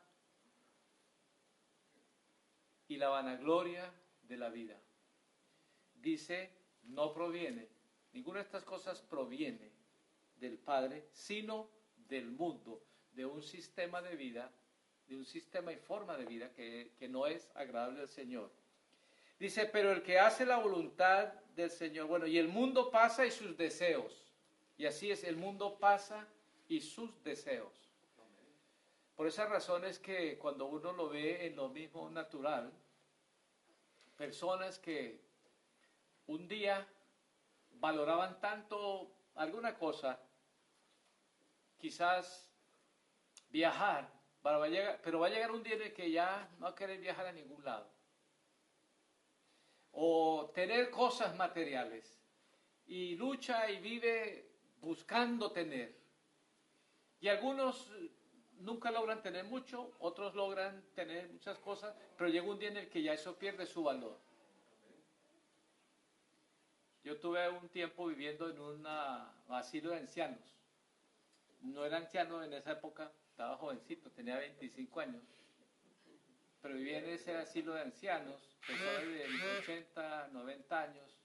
[2.91, 3.93] y la vanagloria
[4.23, 4.77] de la vida.
[5.95, 6.51] Dice,
[6.83, 7.69] no proviene,
[8.13, 9.71] ninguna de estas cosas proviene
[10.35, 14.53] del Padre, sino del mundo, de un sistema de vida,
[15.07, 18.51] de un sistema y forma de vida que, que no es agradable al Señor.
[19.41, 23.31] Dice, pero el que hace la voluntad del Señor, bueno, y el mundo pasa y
[23.31, 24.31] sus deseos.
[24.77, 26.29] Y así es, el mundo pasa
[26.69, 27.73] y sus deseos.
[29.17, 32.71] Por esa razón es que cuando uno lo ve en lo mismo natural,
[34.19, 35.23] personas que
[36.27, 36.87] un día
[37.73, 40.21] valoraban tanto alguna cosa,
[41.79, 42.51] quizás
[43.49, 44.07] viajar,
[44.43, 47.01] pero va, a llegar, va a llegar un día en el que ya no querer
[47.01, 48.00] viajar a ningún lado.
[49.93, 52.21] O tener cosas materiales.
[52.87, 54.51] Y lucha y vive
[54.81, 55.95] buscando tener.
[57.21, 57.93] Y algunos
[58.61, 62.89] nunca logran tener mucho, otros logran tener muchas cosas, pero llega un día en el
[62.89, 64.19] que ya eso pierde su valor.
[67.03, 68.87] Yo tuve un tiempo viviendo en un
[69.49, 70.55] asilo de ancianos.
[71.61, 75.23] No era anciano en esa época, estaba jovencito, tenía 25 años.
[76.63, 79.27] Pero vivía en ese asilo de ancianos, personas de
[79.61, 81.21] 80, 90 años.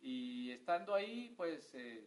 [0.00, 2.06] Y estando ahí, pues eh,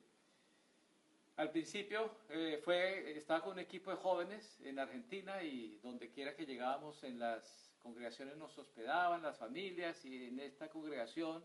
[1.39, 6.35] al principio eh, fue, estaba con un equipo de jóvenes en Argentina y donde quiera
[6.35, 11.43] que llegábamos en las congregaciones nos hospedaban las familias y en esta congregación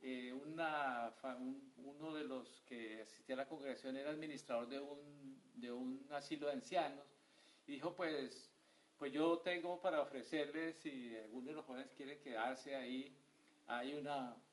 [0.00, 1.12] eh, una,
[1.76, 6.46] uno de los que asistía a la congregación era administrador de un, de un asilo
[6.46, 7.04] de ancianos
[7.66, 8.49] y dijo pues,
[9.00, 13.16] pues yo tengo para ofrecerles si alguno de los jóvenes quiere quedarse ahí,
[13.66, 14.06] hay un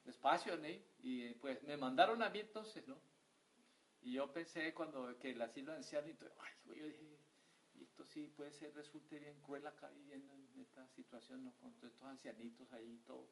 [0.05, 2.97] espacio ahí y pues me mandaron a mí entonces, ¿no?
[4.03, 7.17] Y yo pensé cuando que el asilo de ancianos, ay, yo dije,
[7.81, 11.51] esto sí puede ser, resulte bien cruel acá viviendo en esta situación, ¿no?
[11.57, 13.27] Con todos estos ancianitos ahí y todo.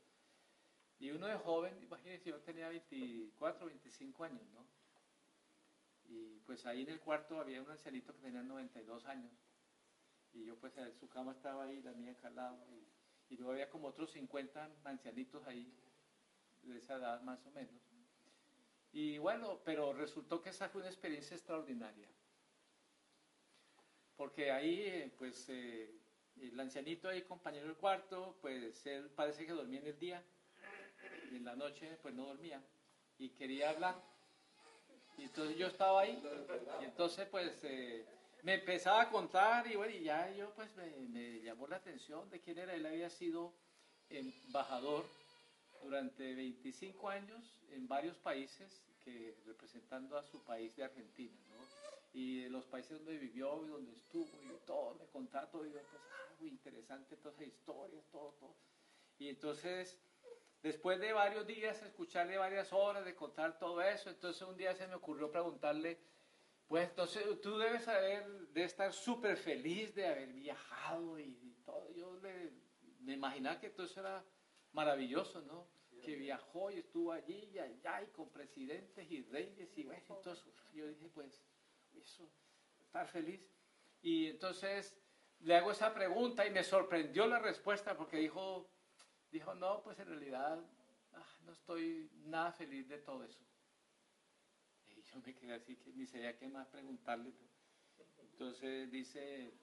[1.00, 4.68] Y uno de joven, imagínense, yo tenía 24, 25 años, ¿no?
[6.10, 9.32] Y pues ahí en el cuarto había un ancianito que tenía 92 años.
[10.36, 12.58] Y yo pues su cama estaba ahí, la mía acá al lado.
[13.30, 15.74] Y, luego había como otros 50 ancianitos ahí,
[16.62, 17.82] de esa edad más o menos.
[18.92, 22.08] Y bueno, pero resultó que esa fue una experiencia extraordinaria.
[24.16, 25.92] Porque ahí, pues, eh,
[26.38, 30.24] el ancianito ahí, compañero del cuarto, pues él parece que dormía en el día
[31.32, 32.62] y en la noche, pues no dormía
[33.18, 33.96] y quería hablar.
[35.18, 36.22] Y entonces yo estaba ahí
[36.82, 38.06] y entonces, pues, eh,
[38.46, 40.70] me empezaba a contar y bueno, y ya yo, pues,
[41.10, 42.76] me, llamó la atención de quién era.
[42.76, 43.52] Él había sido
[44.08, 45.04] embajador
[45.82, 51.66] durante 25 años en varios países que representando a su país de Argentina, ¿no?
[52.14, 55.80] Y los países donde vivió y donde estuvo y todo, me contaba todo y yo
[55.80, 58.56] pues, ah, muy interesante todas esas historias, todo, todo.
[59.18, 59.98] Y entonces,
[60.62, 64.86] después de varios días, escucharle varias horas de contar todo eso, entonces un día se
[64.86, 65.98] me ocurrió preguntarle,
[66.68, 71.92] pues entonces tú debes saber, de estar súper feliz de haber viajado y, todo.
[71.94, 72.52] Yo le,
[73.02, 74.24] me imaginaba que todo eso era
[74.72, 75.68] maravilloso, ¿no?
[76.06, 80.46] que viajó y estuvo allí y allá y con presidentes y reyes y bueno, entonces
[80.74, 81.44] yo dije pues,
[82.00, 82.30] eso,
[82.80, 83.42] estar feliz.
[84.04, 85.02] Y entonces
[85.40, 88.70] le hago esa pregunta y me sorprendió la respuesta porque dijo,
[89.32, 90.64] dijo, no, pues en realidad
[91.14, 93.44] ah, no estoy nada feliz de todo eso.
[95.16, 97.32] Yo me quedé así que ni sabía qué más preguntarle.
[98.18, 99.54] Entonces dice,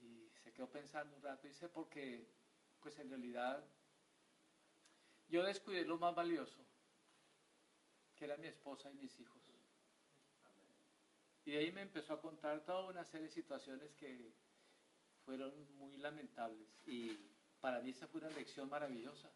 [0.00, 2.26] y se quedó pensando un rato, dice, porque
[2.80, 3.62] pues en realidad
[5.28, 6.64] yo descuidé lo más valioso,
[8.16, 9.42] que era mi esposa y mis hijos.
[11.44, 14.32] Y de ahí me empezó a contar toda una serie de situaciones que
[15.26, 16.68] fueron muy lamentables.
[16.86, 17.14] Y
[17.60, 19.30] para mí esa fue una lección maravillosa.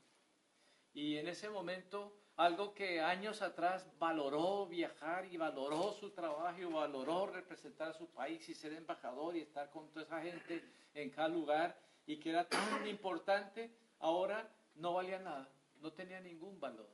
[0.95, 6.65] Y en ese momento, algo que años atrás valoró viajar y valoró su trabajo y
[6.65, 11.11] valoró representar a su país y ser embajador y estar con toda esa gente en
[11.11, 11.77] cada lugar
[12.07, 15.49] y que era tan importante, ahora no valía nada
[15.85, 16.89] no tenía ningún valor.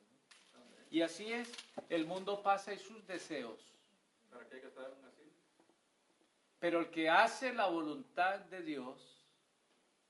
[0.90, 1.48] Y así es,
[1.88, 3.60] el mundo pasa y sus deseos.
[6.58, 9.24] Pero el que hace la voluntad de Dios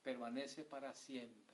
[0.03, 1.53] permanece para siempre.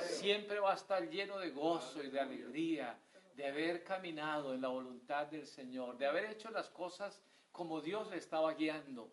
[0.00, 2.98] Siempre va a estar lleno de gozo y de alegría
[3.34, 8.10] de haber caminado en la voluntad del Señor, de haber hecho las cosas como Dios
[8.10, 9.10] le estaba guiando.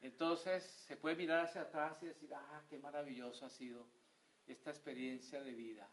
[0.00, 3.86] Entonces se puede mirar hacia atrás y decir, ah, qué maravilloso ha sido
[4.46, 5.88] esta experiencia de vida.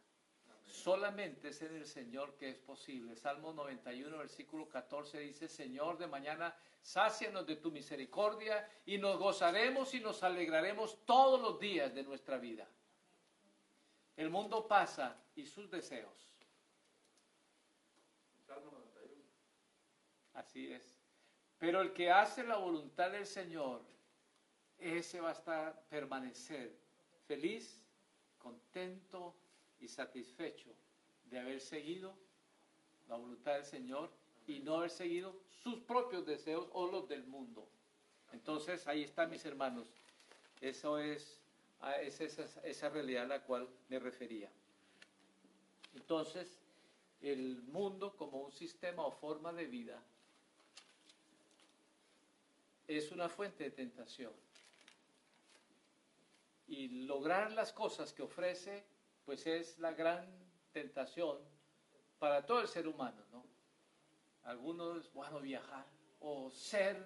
[0.65, 3.15] Solamente es en el Señor que es posible.
[3.15, 9.93] Salmo 91, versículo 14 dice, Señor, de mañana sácianos de tu misericordia y nos gozaremos
[9.93, 12.67] y nos alegraremos todos los días de nuestra vida.
[14.19, 16.35] El mundo pasa y sus deseos.
[18.45, 19.23] Salmo 91.
[20.33, 20.93] Así es.
[21.57, 23.81] Pero el que hace la voluntad del Señor,
[24.77, 26.75] ese va a estar, permanecer
[27.27, 27.81] feliz
[28.39, 29.33] contento
[29.79, 30.75] y satisfecho
[31.23, 32.13] de haber seguido
[33.07, 34.11] la voluntad del Señor
[34.45, 37.69] y no haber seguido sus propios deseos o los del mundo.
[38.33, 39.87] Entonces ahí está, mis hermanos.
[40.59, 41.38] Eso es,
[41.81, 44.49] ah, es esa, realidad a la cual me refería.
[45.95, 46.59] Entonces,
[47.21, 50.01] el mundo como un sistema o forma de vida
[52.87, 54.33] es una fuente de tentación.
[56.67, 58.83] Y lograr las cosas que ofrece,
[59.25, 60.25] pues es la gran
[60.71, 61.37] tentación
[62.19, 63.43] para todo el ser humano, ¿no?
[64.43, 65.85] Algunos, bueno, viajar,
[66.19, 67.03] o ser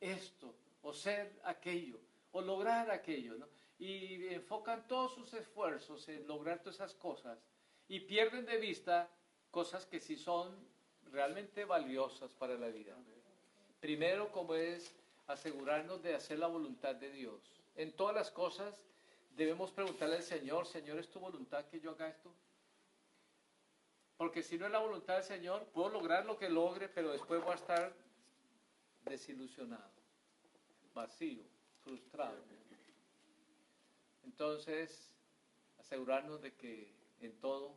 [0.00, 1.98] esto, o ser aquello,
[2.32, 3.46] o lograr aquello, ¿no?
[3.80, 7.38] Y enfocan todos sus esfuerzos en lograr todas esas cosas
[7.88, 9.10] y pierden de vista
[9.50, 10.54] cosas que sí son
[11.10, 12.94] realmente valiosas para la vida.
[13.80, 14.94] Primero, como es
[15.26, 17.40] asegurarnos de hacer la voluntad de Dios.
[17.74, 18.84] En todas las cosas
[19.36, 22.32] debemos preguntarle al Señor, Señor, ¿es tu voluntad que yo haga esto?
[24.16, 27.42] Porque si no es la voluntad del Señor, puedo lograr lo que logre, pero después
[27.42, 27.92] voy a estar
[29.04, 29.90] desilusionado,
[30.92, 31.42] vacío,
[31.82, 32.59] frustrado.
[34.24, 35.14] Entonces,
[35.78, 37.74] asegurarnos de que en todo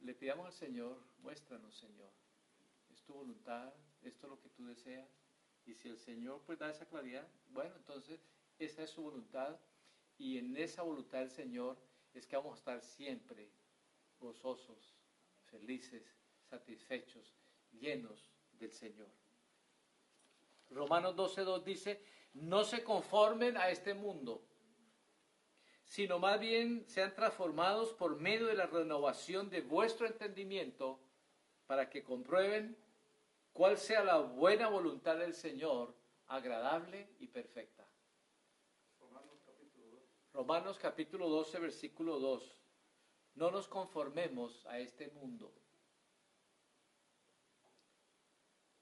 [0.00, 2.10] le pidamos al Señor, muéstranos Señor,
[2.92, 3.72] es tu voluntad,
[4.02, 5.08] esto es lo que tú deseas.
[5.66, 8.20] Y si el Señor pues da esa claridad, bueno, entonces
[8.58, 9.58] esa es su voluntad
[10.18, 11.76] y en esa voluntad del Señor
[12.14, 13.50] es que vamos a estar siempre
[14.18, 14.94] gozosos,
[15.50, 16.02] felices,
[16.48, 17.34] satisfechos,
[17.72, 19.08] llenos del Señor.
[20.70, 22.02] Romanos 12.2 dice,
[22.34, 24.42] no se conformen a este mundo,
[25.88, 31.00] sino más bien sean transformados por medio de la renovación de vuestro entendimiento
[31.66, 32.76] para que comprueben
[33.54, 35.94] cuál sea la buena voluntad del Señor,
[36.26, 37.88] agradable y perfecta.
[40.34, 42.62] Romanos capítulo 12, versículo 2.
[43.34, 45.52] No nos conformemos a este mundo,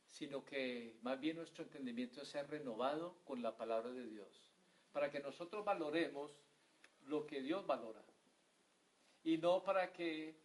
[0.07, 4.51] sino que más bien nuestro entendimiento sea renovado con la palabra de Dios,
[4.90, 6.45] para que nosotros valoremos
[7.07, 8.03] lo que Dios valora.
[9.25, 10.37] Y no para que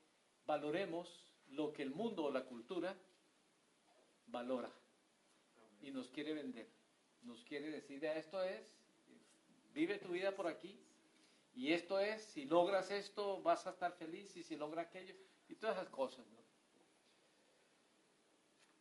[0.45, 2.95] valoremos lo que el mundo o la cultura
[4.27, 4.71] valora
[5.81, 6.67] y nos quiere vender,
[7.23, 8.73] nos quiere decir, esto es,
[9.73, 10.79] vive tu vida por aquí,
[11.53, 15.15] y esto es, si logras esto vas a estar feliz, y si logra aquello,
[15.49, 16.25] y todas esas cosas,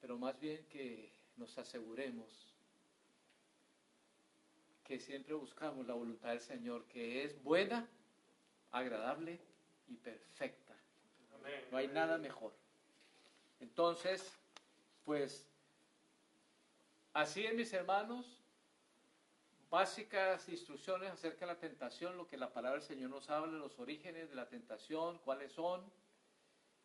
[0.01, 2.50] pero más bien que nos aseguremos
[4.91, 7.87] que siempre buscamos la voluntad del Señor, que es buena,
[8.73, 9.39] agradable
[9.87, 10.75] y perfecta.
[11.71, 12.53] No hay nada mejor.
[13.61, 14.37] Entonces,
[15.05, 15.49] pues,
[17.13, 18.43] así es, mis hermanos,
[19.71, 23.79] básicas instrucciones acerca de la tentación, lo que la palabra del Señor nos habla, los
[23.79, 25.85] orígenes de la tentación, cuáles son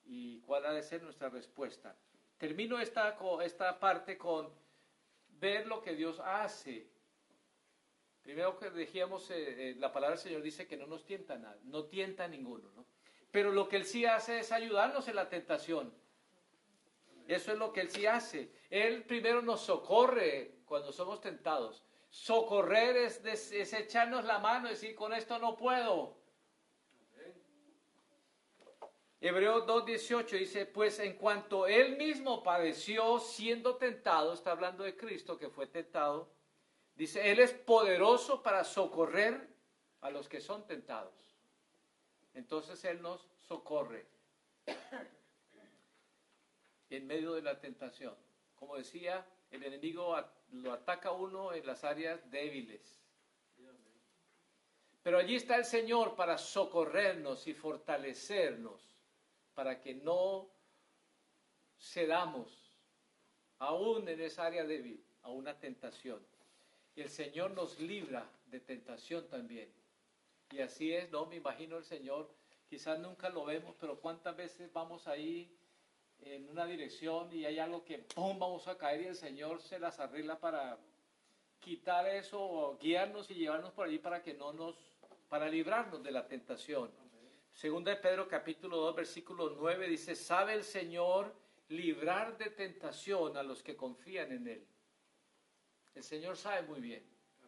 [0.06, 1.96] y cuál ha de ser nuestra respuesta.
[2.38, 4.54] Termino esta, esta parte con
[5.40, 6.94] ver lo que Dios hace.
[8.26, 11.60] Primero que dijimos, eh, eh, la palabra del Señor dice que no nos tienta nada,
[11.66, 12.84] no tienta a ninguno, ¿no?
[13.30, 15.94] Pero lo que Él sí hace es ayudarnos en la tentación.
[17.28, 18.52] Eso es lo que Él sí hace.
[18.72, 21.84] Él primero nos socorre cuando somos tentados.
[22.10, 26.18] Socorrer es, es echarnos la mano y decir, con esto no puedo.
[29.22, 35.38] Hebreos 2.18 dice, pues en cuanto él mismo padeció siendo tentado, está hablando de Cristo
[35.38, 36.35] que fue tentado,
[36.96, 39.48] dice, él es poderoso para socorrer
[40.02, 41.14] a los que son tentados.
[42.34, 44.06] Entonces él nos socorre
[46.90, 48.16] en medio de la tentación.
[48.56, 50.16] Como decía, el enemigo
[50.52, 53.02] lo ataca a uno en las áreas débiles.
[55.04, 58.82] Pero allí está el Señor para socorrernos y fortalecernos
[59.54, 60.50] para que no
[61.78, 62.74] cedamos
[63.60, 66.26] aún en esa área débil a una tentación.
[66.96, 69.70] Y el Señor nos libra de tentación también.
[70.52, 72.30] Y así es, no me imagino el Señor,
[72.70, 75.52] quizás nunca lo vemos, pero cuántas veces vamos ahí
[76.22, 78.40] en una dirección y hay algo que ¡pum!
[78.40, 80.78] vamos a caer y el Señor se las arregla para
[81.60, 84.76] quitar eso o guiarnos y llevarnos por allí para que no nos,
[85.28, 86.92] para librarnos de la tentación.
[87.54, 91.34] Segunda de Pedro capítulo 2 versículo 9 dice, sabe el Señor
[91.70, 94.68] librar de tentación a los que confían en Él.
[95.96, 97.04] El Señor sabe muy bien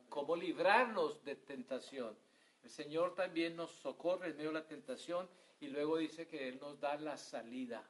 [0.10, 2.18] cómo librarnos de tentación.
[2.64, 5.30] El Señor también nos socorre en medio de la tentación
[5.60, 7.84] y luego dice que Él nos da la salida.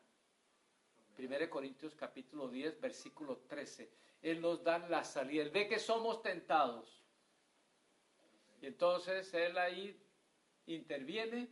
[1.18, 3.89] 1 Corintios capítulo 10 versículo 13.
[4.24, 5.43] Él nos da la salida.
[5.43, 7.01] Él ve que somos tentados.
[8.62, 9.95] Y entonces Él ahí
[10.66, 11.49] interviene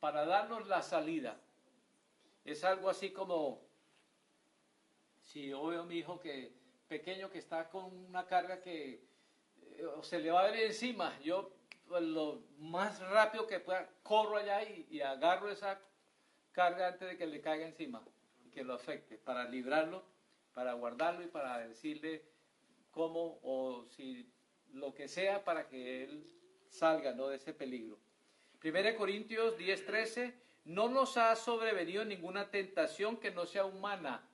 [0.00, 1.38] para darnos la salida.
[2.44, 3.60] Es algo así como
[5.20, 6.59] si yo veo a mi hijo que
[6.90, 9.00] pequeño que está con una carga que
[9.78, 11.52] eh, se le va a ver encima, yo
[11.88, 15.80] lo más rápido que pueda corro allá y, y agarro esa
[16.50, 18.02] carga antes de que le caiga encima
[18.44, 20.02] y que lo afecte, para librarlo,
[20.52, 22.24] para guardarlo y para decirle
[22.90, 24.28] cómo o si
[24.72, 26.26] lo que sea para que él
[26.68, 27.28] salga ¿no?
[27.28, 28.00] de ese peligro.
[28.64, 30.34] 1 Corintios 10:13,
[30.64, 34.28] no nos ha sobrevenido ninguna tentación que no sea humana.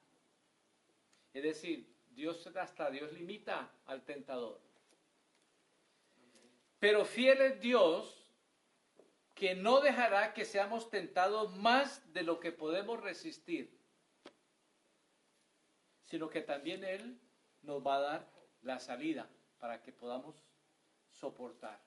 [1.34, 4.58] Es decir, Dios hasta Dios limita al tentador.
[6.80, 8.32] Pero fiel es Dios
[9.34, 13.78] que no dejará que seamos tentados más de lo que podemos resistir,
[16.06, 17.20] sino que también Él
[17.60, 20.42] nos va a dar la salida para que podamos
[21.10, 21.84] soportar.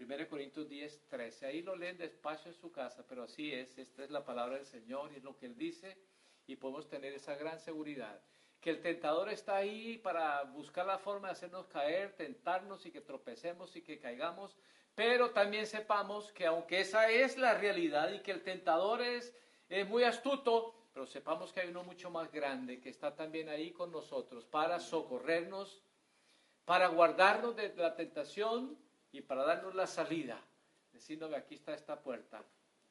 [0.00, 1.46] 1 Corintios 10, 13.
[1.46, 3.76] Ahí lo leen despacio en su casa, pero así es.
[3.76, 5.98] Esta es la palabra del Señor y es lo que Él dice
[6.46, 8.20] y podemos tener esa gran seguridad.
[8.60, 13.00] Que el tentador está ahí para buscar la forma de hacernos caer, tentarnos y que
[13.00, 14.56] tropecemos y que caigamos,
[14.94, 19.34] pero también sepamos que aunque esa es la realidad y que el tentador es,
[19.68, 23.72] es muy astuto, pero sepamos que hay uno mucho más grande que está también ahí
[23.72, 25.82] con nosotros para socorrernos,
[26.64, 28.78] para guardarnos de la tentación
[29.10, 30.40] y para darnos la salida,
[30.92, 32.42] diciéndome aquí está esta puerta.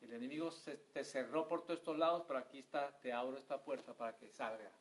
[0.04, 3.64] El enemigo se, te cerró por todos estos lados, pero aquí está, te abro esta
[3.64, 4.72] puerta para que salga.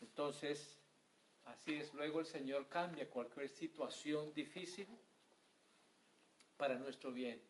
[0.00, 0.78] Entonces,
[1.46, 4.86] así es, luego el Señor cambia cualquier situación difícil
[6.58, 7.40] para nuestro bien.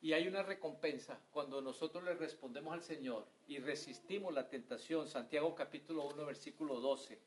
[0.00, 5.08] Y hay una recompensa cuando nosotros le respondemos al Señor y resistimos la tentación.
[5.08, 7.20] Santiago capítulo 1, versículo 12.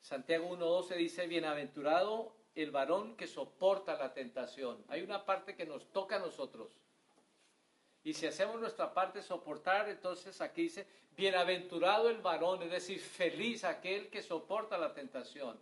[0.00, 4.84] Santiago 1.12 dice, bienaventurado el varón que soporta la tentación.
[4.88, 6.72] Hay una parte que nos toca a nosotros.
[8.04, 10.86] Y si hacemos nuestra parte soportar, entonces aquí dice,
[11.16, 15.58] bienaventurado el varón, es decir, feliz aquel que soporta la tentación.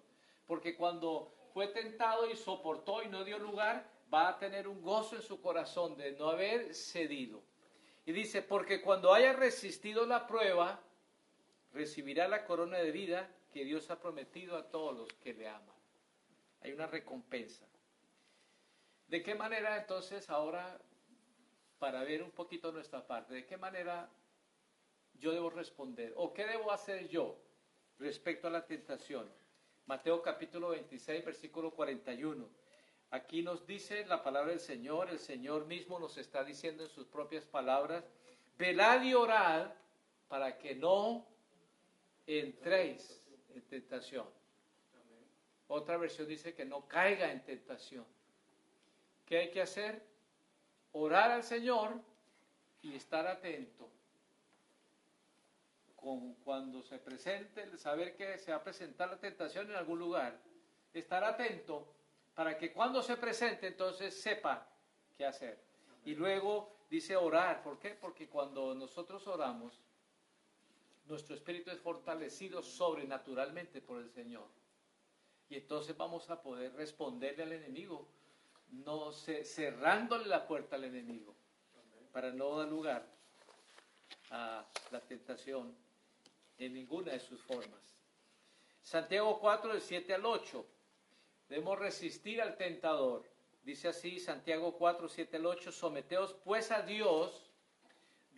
[0.46, 5.16] Porque cuando fue tentado y soportó y no dio lugar, va a tener un gozo
[5.16, 7.40] en su corazón de no haber cedido.
[8.04, 10.80] Y dice, porque cuando haya resistido la prueba,
[11.72, 15.71] recibirá la corona de vida que Dios ha prometido a todos los que le aman.
[16.62, 17.66] Hay una recompensa.
[19.08, 20.80] ¿De qué manera entonces ahora,
[21.78, 24.08] para ver un poquito nuestra parte, de qué manera
[25.14, 27.36] yo debo responder o qué debo hacer yo
[27.98, 29.30] respecto a la tentación?
[29.86, 32.48] Mateo capítulo 26, versículo 41.
[33.10, 37.06] Aquí nos dice la palabra del Señor, el Señor mismo nos está diciendo en sus
[37.06, 38.04] propias palabras,
[38.56, 39.70] velad y orad
[40.28, 41.26] para que no
[42.26, 44.41] entréis en tentación.
[45.74, 48.04] Otra versión dice que no caiga en tentación.
[49.24, 50.02] ¿Qué hay que hacer?
[50.92, 51.98] Orar al Señor
[52.82, 53.88] y estar atento.
[55.96, 60.38] Con, cuando se presente, saber que se va a presentar la tentación en algún lugar.
[60.92, 61.90] Estar atento
[62.34, 64.68] para que cuando se presente entonces sepa
[65.16, 65.58] qué hacer.
[66.04, 67.62] Y luego dice orar.
[67.62, 67.94] ¿Por qué?
[67.94, 69.80] Porque cuando nosotros oramos,
[71.06, 74.61] nuestro espíritu es fortalecido sobrenaturalmente por el Señor.
[75.52, 78.08] Y entonces vamos a poder responderle al enemigo,
[78.70, 81.34] no cerrándole la puerta al enemigo,
[82.10, 83.06] para no dar lugar
[84.30, 85.76] a la tentación
[86.56, 87.98] en ninguna de sus formas.
[88.82, 90.66] Santiago 4, del 7 al 8.
[91.50, 93.22] Debemos resistir al tentador.
[93.62, 97.52] Dice así Santiago 4, 7 al 8, someteos pues a Dios,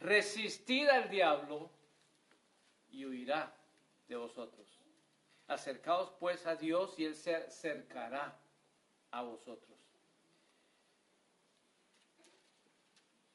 [0.00, 1.70] resistid al diablo
[2.90, 3.56] y huirá
[4.08, 4.73] de vosotros.
[5.46, 8.38] Acercaos pues a Dios y Él se acercará
[9.10, 9.78] a vosotros.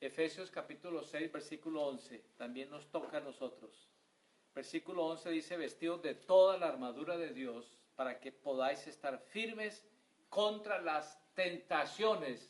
[0.01, 3.89] Efesios capítulo 6, versículo 11, también nos toca a nosotros.
[4.55, 9.85] Versículo 11 dice, vestidos de toda la armadura de Dios para que podáis estar firmes
[10.29, 12.49] contra las tentaciones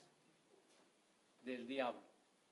[1.42, 2.02] del diablo.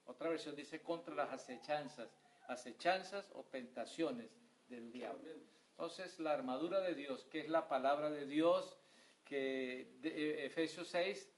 [0.05, 2.09] Otra versión dice contra las acechanzas,
[2.47, 4.31] acechanzas o tentaciones
[4.67, 5.29] del diablo.
[5.77, 8.75] Entonces, la armadura de Dios, que es la palabra de Dios,
[9.23, 11.31] que de, Efesios 6,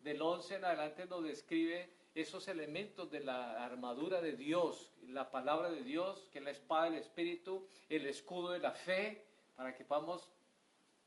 [0.00, 5.70] del 11 en adelante nos describe esos elementos de la armadura de Dios, la palabra
[5.70, 9.24] de Dios, que es la espada del Espíritu, el escudo de la fe,
[9.54, 10.30] para que podamos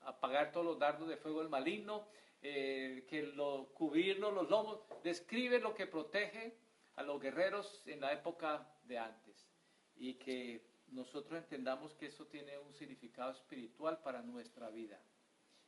[0.02, 2.08] apagar todos los dardos de fuego del maligno,
[2.42, 6.58] eh, que lo, cubrirnos los lomos, describe lo que protege
[6.96, 9.48] a los guerreros en la época de antes
[9.96, 15.00] y que nosotros entendamos que eso tiene un significado espiritual para nuestra vida.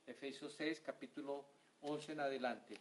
[0.05, 1.45] Efesios 6, capítulo
[1.81, 2.75] 11 en adelante.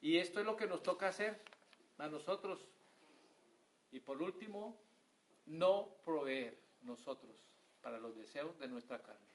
[0.00, 1.40] Y esto es lo que nos toca hacer
[1.98, 2.66] a nosotros.
[3.90, 4.76] Y por último,
[5.46, 7.36] no proveer nosotros
[7.80, 9.26] para los deseos de nuestra carne.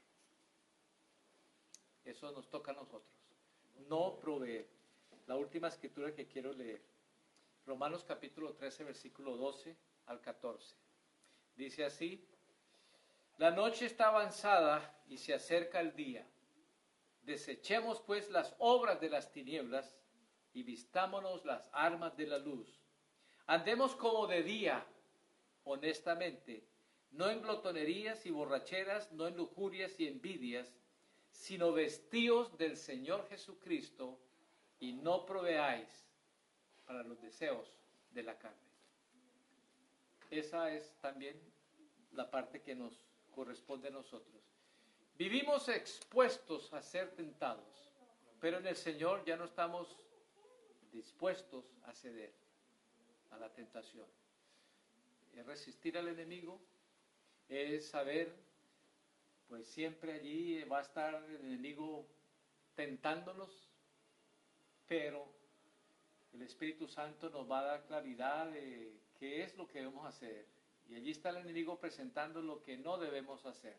[2.05, 3.13] Eso nos toca a nosotros.
[3.87, 4.67] No proveer.
[5.27, 6.81] La última escritura que quiero leer.
[7.65, 10.86] Romanos capítulo 13, versículo 12 al 14.
[11.57, 12.23] Dice así,
[13.37, 16.25] la noche está avanzada y se acerca el día.
[17.23, 19.97] Desechemos pues las obras de las tinieblas
[20.53, 22.79] y vistámonos las armas de la luz.
[23.47, 24.85] Andemos como de día,
[25.63, 26.63] honestamente,
[27.11, 30.71] no en glotonerías y borracheras, no en lujurias y envidias,
[31.31, 34.19] sino vestidos del Señor Jesucristo
[34.79, 36.05] y no proveáis
[36.85, 37.67] para los deseos
[38.11, 38.66] de la carne.
[40.29, 41.39] Esa es también
[42.11, 42.93] la parte que nos
[43.31, 44.43] corresponde a nosotros.
[45.17, 47.91] Vivimos expuestos a ser tentados,
[48.39, 49.87] pero en el Señor ya no estamos
[50.91, 52.33] dispuestos a ceder
[53.31, 54.05] a la tentación.
[55.33, 56.59] Es resistir al enemigo,
[57.47, 58.35] es saber,
[59.47, 62.05] pues siempre allí va a estar el enemigo
[62.75, 63.69] tentándonos,
[64.87, 65.27] pero
[66.33, 70.47] el Espíritu Santo nos va a dar claridad de qué es lo que debemos hacer.
[70.87, 73.77] Y allí está el enemigo presentando lo que no debemos hacer,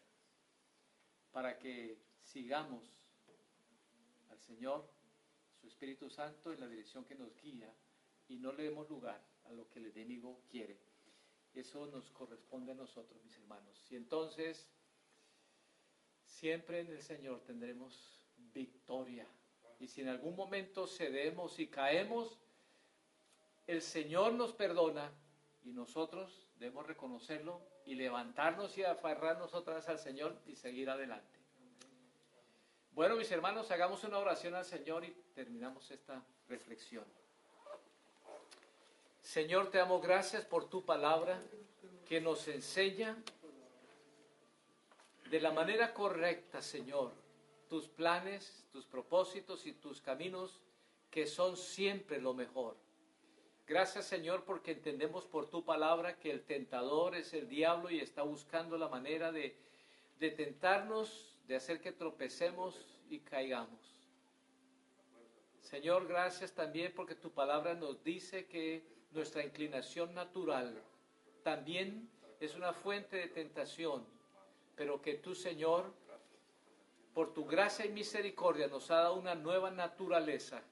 [1.32, 2.84] para que sigamos
[4.30, 4.88] al Señor,
[5.60, 7.74] su Espíritu Santo, en la dirección que nos guía
[8.28, 10.78] y no le demos lugar a lo que el enemigo quiere.
[11.54, 13.84] Eso nos corresponde a nosotros, mis hermanos.
[13.90, 14.68] Y entonces,
[16.24, 19.26] siempre en el Señor tendremos victoria.
[19.80, 22.38] Y si en algún momento cedemos y caemos,
[23.66, 25.10] el Señor nos perdona
[25.68, 31.38] y nosotros debemos reconocerlo y levantarnos y aferrarnos otra vez al Señor y seguir adelante.
[32.92, 37.04] Bueno, mis hermanos, hagamos una oración al Señor y terminamos esta reflexión.
[39.20, 41.38] Señor, te damos gracias por tu palabra
[42.06, 43.22] que nos enseña
[45.30, 47.12] de la manera correcta, Señor,
[47.68, 50.60] tus planes, tus propósitos y tus caminos
[51.10, 52.87] que son siempre lo mejor.
[53.68, 58.22] Gracias, Señor, porque entendemos por tu palabra que el tentador es el diablo y está
[58.22, 59.54] buscando la manera de,
[60.18, 63.78] de tentarnos, de hacer que tropecemos y caigamos.
[65.60, 70.82] Señor, gracias también porque tu palabra nos dice que nuestra inclinación natural
[71.42, 72.08] también
[72.40, 74.02] es una fuente de tentación,
[74.76, 75.92] pero que tú, Señor,
[77.12, 80.62] por tu gracia y misericordia nos ha dado una nueva naturaleza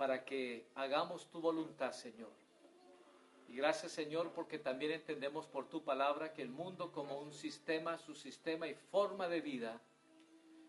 [0.00, 2.30] para que hagamos tu voluntad, Señor.
[3.48, 7.98] Y gracias, Señor, porque también entendemos por tu palabra que el mundo como un sistema,
[7.98, 9.78] su sistema y forma de vida,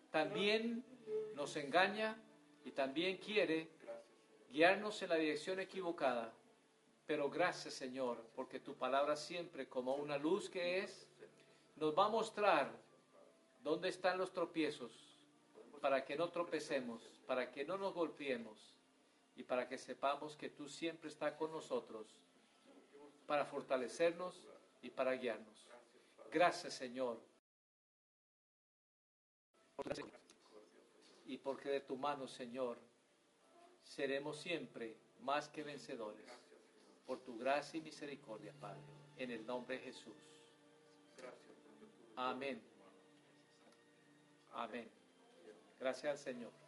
[0.09, 0.83] también
[1.33, 2.21] nos engaña
[2.65, 3.69] y también quiere
[4.51, 6.33] guiarnos en la dirección equivocada
[7.07, 11.09] pero gracias Señor, porque tu palabra siempre como una luz que es,
[11.77, 12.71] nos va a mostrar
[13.63, 14.91] dónde están los tropiezos,
[15.81, 18.70] para que no tropecemos, para que no nos golpeemos
[19.41, 22.05] y para que sepamos que tú siempre estás con nosotros,
[23.25, 24.47] para fortalecernos
[24.83, 25.65] y para guiarnos.
[26.31, 27.19] Gracias Señor.
[31.25, 32.77] Y porque de tu mano, Señor,
[33.83, 36.27] seremos siempre más que vencedores
[37.07, 38.83] por tu gracia y misericordia, Padre,
[39.17, 40.17] en el nombre de Jesús.
[42.15, 42.61] Amén.
[44.51, 44.87] Amén.
[45.79, 46.60] Gracias al Señor.